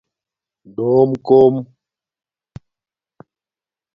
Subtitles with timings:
[0.75, 1.55] ڈݸم کُوم